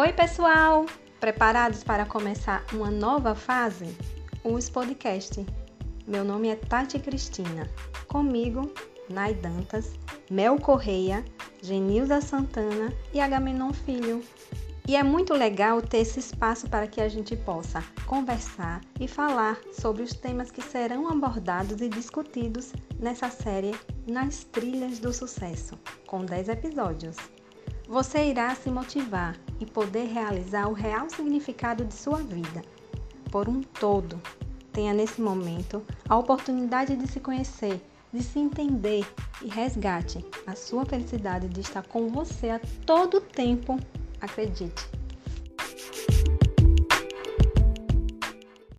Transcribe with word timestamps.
Oi, 0.00 0.12
pessoal! 0.12 0.86
Preparados 1.18 1.82
para 1.82 2.06
começar 2.06 2.64
uma 2.72 2.88
nova 2.88 3.34
fase? 3.34 3.96
Os 4.44 4.70
podcast. 4.70 5.44
Meu 6.06 6.22
nome 6.22 6.46
é 6.50 6.54
Tati 6.54 7.00
Cristina. 7.00 7.68
Comigo, 8.06 8.72
Nai 9.10 9.34
Dantas, 9.34 9.94
Mel 10.30 10.56
Correia, 10.60 11.24
Genilza 11.60 12.20
Santana 12.20 12.94
e 13.12 13.18
Agamenon 13.18 13.72
Filho. 13.72 14.22
E 14.86 14.94
é 14.94 15.02
muito 15.02 15.34
legal 15.34 15.82
ter 15.82 15.98
esse 15.98 16.20
espaço 16.20 16.70
para 16.70 16.86
que 16.86 17.00
a 17.00 17.08
gente 17.08 17.34
possa 17.34 17.82
conversar 18.06 18.80
e 19.00 19.08
falar 19.08 19.58
sobre 19.72 20.04
os 20.04 20.12
temas 20.12 20.52
que 20.52 20.62
serão 20.62 21.08
abordados 21.08 21.80
e 21.80 21.88
discutidos 21.88 22.72
nessa 23.00 23.30
série 23.30 23.74
Nas 24.06 24.44
Trilhas 24.44 25.00
do 25.00 25.12
Sucesso, 25.12 25.76
com 26.06 26.24
10 26.24 26.50
episódios 26.50 27.16
você 27.88 28.26
irá 28.26 28.54
se 28.54 28.68
motivar 28.68 29.34
e 29.60 29.66
poder 29.66 30.06
realizar 30.06 30.68
o 30.68 30.72
real 30.72 31.08
significado 31.10 31.84
de 31.84 31.94
sua 31.94 32.18
vida. 32.18 32.62
Por 33.30 33.48
um 33.48 33.62
todo, 33.62 34.20
tenha 34.72 34.94
nesse 34.94 35.20
momento 35.20 35.82
a 36.08 36.16
oportunidade 36.16 36.96
de 36.96 37.06
se 37.06 37.20
conhecer, 37.20 37.80
de 38.12 38.22
se 38.22 38.38
entender 38.38 39.06
e 39.42 39.48
resgate 39.48 40.24
a 40.46 40.54
sua 40.54 40.84
felicidade 40.84 41.48
de 41.48 41.60
estar 41.60 41.82
com 41.82 42.08
você 42.08 42.50
a 42.50 42.60
todo 42.86 43.20
tempo. 43.20 43.78
Acredite, 44.20 44.88